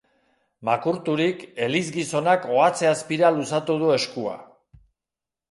[0.69, 4.35] Makurturik, elizgizonak ohatze azpira luzatu du eskua.